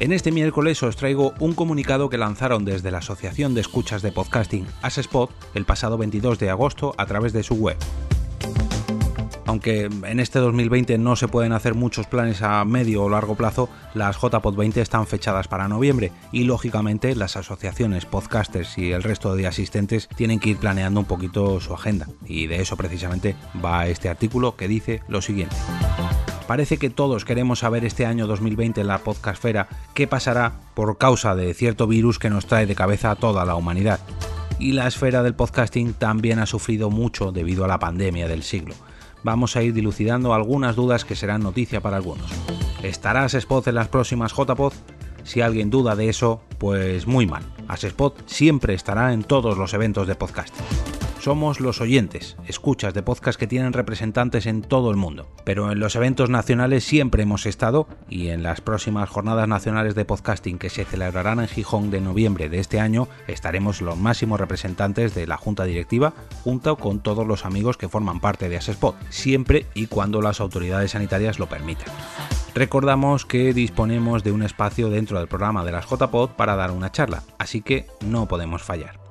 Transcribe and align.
En 0.00 0.12
este 0.12 0.32
miércoles 0.32 0.82
os 0.82 0.96
traigo 0.96 1.34
un 1.38 1.54
comunicado 1.54 2.10
que 2.10 2.18
lanzaron 2.18 2.64
desde 2.64 2.90
la 2.90 2.98
Asociación 2.98 3.54
de 3.54 3.60
Escuchas 3.60 4.02
de 4.02 4.10
Podcasting 4.10 4.66
Asespot 4.82 5.30
el 5.54 5.64
pasado 5.64 5.96
22 5.96 6.38
de 6.40 6.50
agosto 6.50 6.94
a 6.98 7.06
través 7.06 7.32
de 7.32 7.44
su 7.44 7.54
web. 7.54 7.76
Aunque 9.46 9.84
en 9.84 10.20
este 10.20 10.40
2020 10.40 10.98
no 10.98 11.14
se 11.14 11.28
pueden 11.28 11.52
hacer 11.52 11.74
muchos 11.74 12.08
planes 12.08 12.42
a 12.42 12.64
medio 12.64 13.04
o 13.04 13.08
largo 13.08 13.36
plazo, 13.36 13.68
las 13.94 14.16
JPod 14.16 14.56
20 14.56 14.80
están 14.80 15.06
fechadas 15.06 15.46
para 15.46 15.68
noviembre 15.68 16.10
y 16.32 16.42
lógicamente 16.42 17.14
las 17.14 17.36
asociaciones, 17.36 18.04
podcasters 18.04 18.76
y 18.78 18.90
el 18.90 19.04
resto 19.04 19.36
de 19.36 19.46
asistentes 19.46 20.08
tienen 20.16 20.40
que 20.40 20.50
ir 20.50 20.56
planeando 20.56 20.98
un 20.98 21.06
poquito 21.06 21.60
su 21.60 21.72
agenda. 21.72 22.08
Y 22.26 22.48
de 22.48 22.60
eso 22.60 22.76
precisamente 22.76 23.36
va 23.64 23.86
este 23.86 24.08
artículo 24.08 24.56
que 24.56 24.66
dice 24.66 25.02
lo 25.06 25.22
siguiente. 25.22 25.54
Parece 26.46 26.76
que 26.76 26.90
todos 26.90 27.24
queremos 27.24 27.60
saber 27.60 27.86
este 27.86 28.04
año 28.04 28.26
2020 28.26 28.82
en 28.82 28.86
la 28.86 28.98
podcastfera 28.98 29.66
qué 29.94 30.06
pasará 30.06 30.60
por 30.74 30.98
causa 30.98 31.34
de 31.34 31.54
cierto 31.54 31.86
virus 31.86 32.18
que 32.18 32.28
nos 32.28 32.46
trae 32.46 32.66
de 32.66 32.74
cabeza 32.74 33.10
a 33.10 33.16
toda 33.16 33.46
la 33.46 33.54
humanidad. 33.54 34.00
Y 34.58 34.72
la 34.72 34.86
esfera 34.86 35.22
del 35.22 35.34
podcasting 35.34 35.94
también 35.94 36.38
ha 36.38 36.46
sufrido 36.46 36.90
mucho 36.90 37.32
debido 37.32 37.64
a 37.64 37.68
la 37.68 37.78
pandemia 37.78 38.28
del 38.28 38.42
siglo. 38.42 38.74
Vamos 39.22 39.56
a 39.56 39.62
ir 39.62 39.72
dilucidando 39.72 40.34
algunas 40.34 40.76
dudas 40.76 41.06
que 41.06 41.16
serán 41.16 41.42
noticia 41.42 41.80
para 41.80 41.96
algunos. 41.96 42.30
¿Estará 42.82 43.24
Asespot 43.24 43.66
en 43.66 43.76
las 43.76 43.88
próximas 43.88 44.32
JPod? 44.32 44.74
Si 45.24 45.40
alguien 45.40 45.70
duda 45.70 45.96
de 45.96 46.10
eso, 46.10 46.42
pues 46.58 47.06
muy 47.06 47.26
mal. 47.26 47.42
Asespot 47.68 48.28
siempre 48.28 48.74
estará 48.74 49.14
en 49.14 49.24
todos 49.24 49.56
los 49.56 49.72
eventos 49.72 50.06
de 50.06 50.14
podcasting. 50.14 50.93
Somos 51.24 51.58
los 51.58 51.80
oyentes, 51.80 52.36
escuchas 52.46 52.92
de 52.92 53.02
podcast 53.02 53.40
que 53.40 53.46
tienen 53.46 53.72
representantes 53.72 54.44
en 54.44 54.60
todo 54.60 54.90
el 54.90 54.98
mundo. 54.98 55.26
Pero 55.44 55.72
en 55.72 55.80
los 55.80 55.96
eventos 55.96 56.28
nacionales 56.28 56.84
siempre 56.84 57.22
hemos 57.22 57.46
estado 57.46 57.88
y 58.10 58.28
en 58.28 58.42
las 58.42 58.60
próximas 58.60 59.08
jornadas 59.08 59.48
nacionales 59.48 59.94
de 59.94 60.04
podcasting 60.04 60.58
que 60.58 60.68
se 60.68 60.84
celebrarán 60.84 61.40
en 61.40 61.48
Gijón 61.48 61.90
de 61.90 62.02
noviembre 62.02 62.50
de 62.50 62.58
este 62.58 62.78
año 62.78 63.08
estaremos 63.26 63.80
los 63.80 63.96
máximos 63.96 64.38
representantes 64.38 65.14
de 65.14 65.26
la 65.26 65.38
junta 65.38 65.64
directiva 65.64 66.12
junto 66.42 66.76
con 66.76 67.00
todos 67.00 67.26
los 67.26 67.46
amigos 67.46 67.78
que 67.78 67.88
forman 67.88 68.20
parte 68.20 68.50
de 68.50 68.58
Asespot, 68.58 68.94
siempre 69.08 69.64
y 69.72 69.86
cuando 69.86 70.20
las 70.20 70.42
autoridades 70.42 70.90
sanitarias 70.90 71.38
lo 71.38 71.48
permitan. 71.48 71.88
Recordamos 72.54 73.24
que 73.24 73.54
disponemos 73.54 74.24
de 74.24 74.32
un 74.32 74.42
espacio 74.42 74.90
dentro 74.90 75.18
del 75.18 75.28
programa 75.28 75.64
de 75.64 75.72
las 75.72 75.86
JPod 75.88 76.32
para 76.32 76.54
dar 76.54 76.70
una 76.70 76.92
charla, 76.92 77.22
así 77.38 77.62
que 77.62 77.86
no 78.04 78.28
podemos 78.28 78.62
fallar. 78.62 79.03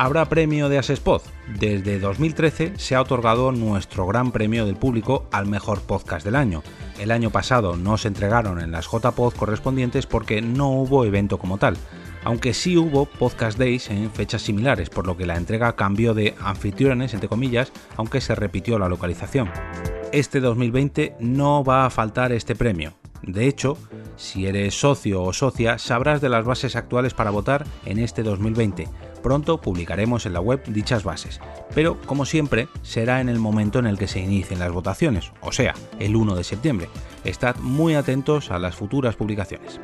Habrá 0.00 0.26
premio 0.26 0.68
de 0.68 0.78
Asespod. 0.78 1.22
Desde 1.58 1.98
2013 1.98 2.74
se 2.76 2.94
ha 2.94 3.02
otorgado 3.02 3.50
nuestro 3.50 4.06
gran 4.06 4.30
premio 4.30 4.64
del 4.64 4.76
público 4.76 5.26
al 5.32 5.46
mejor 5.46 5.80
podcast 5.80 6.24
del 6.24 6.36
año. 6.36 6.62
El 7.00 7.10
año 7.10 7.30
pasado 7.30 7.74
no 7.76 7.98
se 7.98 8.06
entregaron 8.06 8.60
en 8.60 8.70
las 8.70 8.86
JPod 8.86 9.34
correspondientes 9.34 10.06
porque 10.06 10.40
no 10.40 10.70
hubo 10.70 11.04
evento 11.04 11.38
como 11.38 11.58
tal, 11.58 11.76
aunque 12.22 12.54
sí 12.54 12.76
hubo 12.76 13.06
Podcast 13.06 13.58
Days 13.58 13.90
en 13.90 14.12
fechas 14.12 14.42
similares, 14.42 14.88
por 14.88 15.04
lo 15.04 15.16
que 15.16 15.26
la 15.26 15.36
entrega 15.36 15.74
cambió 15.74 16.14
de 16.14 16.36
anfitriones, 16.40 17.12
entre 17.12 17.28
comillas, 17.28 17.72
aunque 17.96 18.20
se 18.20 18.36
repitió 18.36 18.78
la 18.78 18.88
localización. 18.88 19.50
Este 20.12 20.38
2020 20.38 21.16
no 21.18 21.64
va 21.64 21.86
a 21.86 21.90
faltar 21.90 22.30
este 22.30 22.54
premio. 22.54 22.97
De 23.28 23.46
hecho, 23.46 23.78
si 24.16 24.46
eres 24.46 24.74
socio 24.74 25.22
o 25.22 25.32
socia, 25.32 25.78
sabrás 25.78 26.20
de 26.20 26.28
las 26.28 26.44
bases 26.44 26.74
actuales 26.74 27.14
para 27.14 27.30
votar 27.30 27.64
en 27.84 28.00
este 28.00 28.24
2020 28.24 28.88
Pronto 29.22 29.60
publicaremos 29.60 30.26
en 30.26 30.32
la 30.32 30.40
web 30.40 30.62
dichas 30.66 31.04
bases, 31.04 31.40
pero 31.74 32.00
como 32.02 32.24
siempre 32.24 32.68
será 32.82 33.20
en 33.20 33.28
el 33.28 33.38
momento 33.38 33.78
en 33.78 33.86
el 33.86 33.98
que 33.98 34.08
se 34.08 34.20
inicien 34.20 34.60
las 34.60 34.72
votaciones, 34.72 35.32
o 35.40 35.52
sea, 35.52 35.74
el 35.98 36.16
1 36.16 36.34
de 36.36 36.44
septiembre. 36.44 36.88
Estad 37.24 37.56
muy 37.56 37.94
atentos 37.94 38.50
a 38.50 38.58
las 38.58 38.76
futuras 38.76 39.16
publicaciones. 39.16 39.80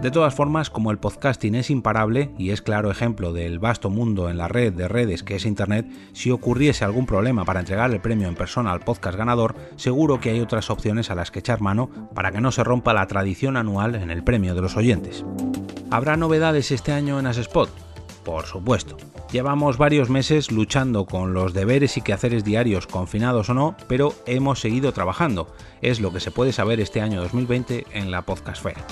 De 0.00 0.10
todas 0.10 0.34
formas, 0.34 0.70
como 0.70 0.90
el 0.90 0.98
podcasting 0.98 1.54
es 1.54 1.70
imparable 1.70 2.30
y 2.38 2.50
es 2.50 2.62
claro 2.62 2.90
ejemplo 2.90 3.32
del 3.32 3.58
vasto 3.58 3.90
mundo 3.90 4.28
en 4.28 4.36
la 4.36 4.48
red 4.48 4.72
de 4.72 4.88
redes 4.88 5.22
que 5.22 5.36
es 5.36 5.46
Internet, 5.46 5.86
si 6.12 6.30
ocurriese 6.30 6.84
algún 6.84 7.06
problema 7.06 7.44
para 7.44 7.60
entregar 7.60 7.92
el 7.92 8.00
premio 8.00 8.28
en 8.28 8.34
persona 8.34 8.72
al 8.72 8.80
podcast 8.80 9.16
ganador, 9.16 9.54
seguro 9.76 10.20
que 10.20 10.30
hay 10.30 10.40
otras 10.40 10.70
opciones 10.70 11.10
a 11.10 11.14
las 11.14 11.30
que 11.30 11.38
echar 11.38 11.60
mano 11.60 11.90
para 12.14 12.32
que 12.32 12.40
no 12.40 12.50
se 12.50 12.64
rompa 12.64 12.94
la 12.94 13.06
tradición 13.06 13.56
anual 13.56 13.94
en 13.94 14.10
el 14.10 14.24
premio 14.24 14.54
de 14.54 14.62
los 14.62 14.76
oyentes. 14.76 15.24
¿Habrá 15.90 16.16
novedades 16.16 16.72
este 16.72 16.92
año 16.92 17.20
en 17.20 17.26
Asespot? 17.26 17.70
Por 18.24 18.46
supuesto. 18.46 18.96
Llevamos 19.32 19.78
varios 19.78 20.10
meses 20.10 20.52
luchando 20.52 21.06
con 21.06 21.32
los 21.32 21.54
deberes 21.54 21.96
y 21.96 22.02
quehaceres 22.02 22.44
diarios, 22.44 22.86
confinados 22.86 23.48
o 23.48 23.54
no, 23.54 23.76
pero 23.88 24.14
hemos 24.26 24.60
seguido 24.60 24.92
trabajando. 24.92 25.48
Es 25.80 26.00
lo 26.00 26.12
que 26.12 26.20
se 26.20 26.30
puede 26.30 26.52
saber 26.52 26.80
este 26.80 27.00
año 27.00 27.22
2020 27.22 27.86
en 27.92 28.10
la 28.10 28.22
Podcastfera. 28.22 28.84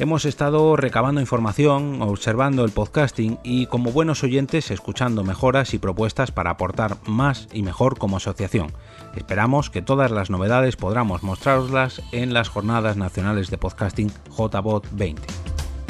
Hemos 0.00 0.24
estado 0.24 0.76
recabando 0.76 1.20
información, 1.20 2.00
observando 2.00 2.64
el 2.64 2.70
podcasting 2.70 3.38
y 3.44 3.66
como 3.66 3.92
buenos 3.92 4.24
oyentes 4.24 4.70
escuchando 4.70 5.24
mejoras 5.24 5.74
y 5.74 5.78
propuestas 5.78 6.32
para 6.32 6.48
aportar 6.48 6.96
más 7.04 7.48
y 7.52 7.62
mejor 7.62 7.98
como 7.98 8.16
asociación. 8.16 8.72
Esperamos 9.14 9.68
que 9.68 9.82
todas 9.82 10.10
las 10.10 10.30
novedades 10.30 10.76
podamos 10.76 11.22
mostraroslas 11.22 12.00
en 12.12 12.32
las 12.32 12.48
jornadas 12.48 12.96
nacionales 12.96 13.50
de 13.50 13.58
podcasting 13.58 14.10
JBot 14.38 14.88
20 14.92 15.22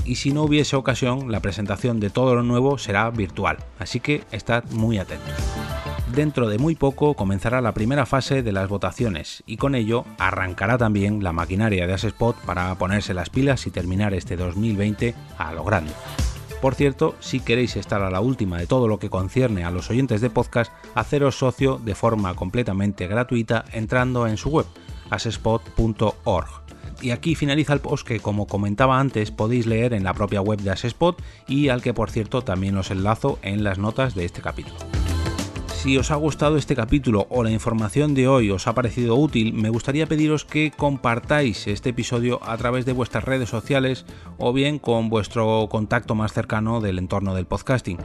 y 0.04 0.16
si 0.16 0.32
no 0.32 0.42
hubiese 0.42 0.74
ocasión, 0.74 1.30
la 1.30 1.38
presentación 1.38 2.00
de 2.00 2.10
todo 2.10 2.34
lo 2.34 2.42
nuevo 2.42 2.78
será 2.78 3.08
virtual, 3.10 3.58
así 3.78 4.00
que 4.00 4.24
estad 4.32 4.64
muy 4.72 4.98
atentos. 4.98 5.36
Dentro 6.14 6.48
de 6.48 6.58
muy 6.58 6.74
poco 6.74 7.14
comenzará 7.14 7.60
la 7.60 7.72
primera 7.72 8.04
fase 8.04 8.42
de 8.42 8.50
las 8.50 8.68
votaciones 8.68 9.44
y 9.46 9.58
con 9.58 9.76
ello 9.76 10.04
arrancará 10.18 10.76
también 10.76 11.22
la 11.22 11.32
maquinaria 11.32 11.86
de 11.86 11.92
Asespot 11.92 12.36
para 12.38 12.74
ponerse 12.74 13.14
las 13.14 13.30
pilas 13.30 13.66
y 13.68 13.70
terminar 13.70 14.12
este 14.12 14.36
2020 14.36 15.14
a 15.38 15.52
lo 15.52 15.62
grande. 15.62 15.92
Por 16.60 16.74
cierto, 16.74 17.14
si 17.20 17.38
queréis 17.38 17.76
estar 17.76 18.02
a 18.02 18.10
la 18.10 18.20
última 18.20 18.58
de 18.58 18.66
todo 18.66 18.88
lo 18.88 18.98
que 18.98 19.08
concierne 19.08 19.64
a 19.64 19.70
los 19.70 19.88
oyentes 19.88 20.20
de 20.20 20.30
podcast, 20.30 20.72
haceros 20.96 21.38
socio 21.38 21.78
de 21.78 21.94
forma 21.94 22.34
completamente 22.34 23.06
gratuita 23.06 23.64
entrando 23.72 24.26
en 24.26 24.36
su 24.36 24.50
web, 24.50 24.66
asespot.org 25.10 26.48
y 27.00 27.12
aquí 27.12 27.34
finaliza 27.36 27.72
el 27.72 27.80
post 27.80 28.06
que 28.06 28.20
como 28.20 28.46
comentaba 28.46 28.98
antes 28.98 29.30
podéis 29.30 29.66
leer 29.66 29.94
en 29.94 30.04
la 30.04 30.12
propia 30.12 30.42
web 30.42 30.60
de 30.60 30.70
Asespot 30.70 31.22
y 31.46 31.68
al 31.68 31.82
que 31.82 31.94
por 31.94 32.10
cierto 32.10 32.42
también 32.42 32.76
os 32.76 32.90
enlazo 32.90 33.38
en 33.42 33.64
las 33.64 33.78
notas 33.78 34.14
de 34.14 34.24
este 34.24 34.42
capítulo. 34.42 34.76
Si 35.82 35.96
os 35.96 36.10
ha 36.10 36.16
gustado 36.16 36.58
este 36.58 36.76
capítulo 36.76 37.26
o 37.30 37.42
la 37.42 37.50
información 37.50 38.12
de 38.12 38.28
hoy 38.28 38.50
os 38.50 38.66
ha 38.66 38.74
parecido 38.74 39.16
útil, 39.16 39.54
me 39.54 39.70
gustaría 39.70 40.06
pediros 40.06 40.44
que 40.44 40.72
compartáis 40.76 41.66
este 41.66 41.88
episodio 41.88 42.38
a 42.42 42.58
través 42.58 42.84
de 42.84 42.92
vuestras 42.92 43.24
redes 43.24 43.48
sociales 43.48 44.04
o 44.36 44.52
bien 44.52 44.78
con 44.78 45.08
vuestro 45.08 45.66
contacto 45.70 46.14
más 46.14 46.34
cercano 46.34 46.82
del 46.82 46.98
entorno 46.98 47.34
del 47.34 47.46
podcasting. 47.46 47.96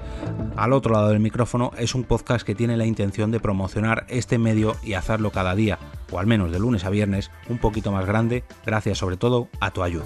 Al 0.55 0.71
otro 0.71 0.93
lado 0.93 1.09
del 1.09 1.19
micrófono 1.19 1.71
es 1.77 1.95
un 1.95 2.05
podcast 2.05 2.47
que 2.47 2.55
tiene 2.55 2.77
la 2.77 2.85
intención 2.85 3.29
de 3.29 3.41
promocionar 3.41 4.05
este 4.07 4.37
medio 4.37 4.77
y 4.81 4.93
hacerlo 4.93 5.31
cada 5.31 5.53
día, 5.53 5.77
o 6.13 6.19
al 6.19 6.27
menos 6.27 6.53
de 6.53 6.59
lunes 6.59 6.85
a 6.85 6.89
viernes, 6.89 7.29
un 7.49 7.57
poquito 7.57 7.91
más 7.91 8.05
grande, 8.05 8.45
gracias 8.65 8.99
sobre 8.99 9.17
todo 9.17 9.49
a 9.59 9.71
tu 9.71 9.83
ayuda. 9.83 10.05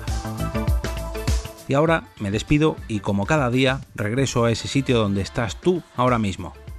Y 1.67 1.75
ahora 1.75 2.05
me 2.19 2.31
despido 2.31 2.77
y 2.87 3.01
como 3.01 3.27
cada 3.27 3.51
día 3.51 3.81
regreso 3.93 4.45
a 4.45 4.51
ese 4.51 4.67
sitio 4.67 4.97
donde 4.97 5.21
estás 5.21 5.61
tú 5.61 5.83
ahora 5.95 6.17
mismo, 6.17 6.55